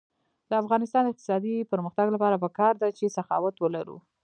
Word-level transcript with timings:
د 0.49 0.51
افغانستان 0.61 1.01
د 1.03 1.11
اقتصادي 1.11 1.55
پرمختګ 1.71 2.07
لپاره 2.15 2.41
پکار 2.43 2.73
ده 2.81 2.87
چې 2.97 3.13
سخاوت 3.17 3.55
ولرو. 3.59 3.97